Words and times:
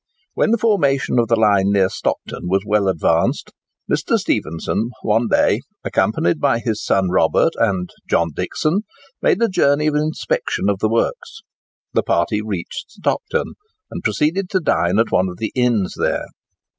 When 0.33 0.49
the 0.49 0.57
formation 0.57 1.19
of 1.19 1.27
the 1.27 1.35
line 1.39 1.71
near 1.71 1.87
Stockton 1.87 2.47
was 2.47 2.63
well 2.65 2.87
advanced, 2.87 3.51
Mr. 3.87 4.17
Stephenson 4.17 4.89
one 5.03 5.27
day, 5.27 5.59
accompanied 5.83 6.39
by 6.39 6.57
his 6.57 6.83
son 6.83 7.11
Robert 7.11 7.53
and 7.57 7.87
John 8.09 8.29
Dixon, 8.35 8.81
made 9.21 9.43
a 9.43 9.47
journey 9.47 9.85
of 9.85 9.93
inspection 9.93 10.69
of 10.71 10.79
the 10.79 10.89
works. 10.89 11.43
The 11.93 12.01
party 12.01 12.41
reached 12.41 12.85
Stockton, 12.89 13.53
and 13.91 14.03
proceeded 14.03 14.49
to 14.49 14.59
dine 14.59 14.97
at 14.97 15.11
one 15.11 15.29
of 15.29 15.37
the 15.37 15.51
inns 15.53 15.93
there. 15.95 16.25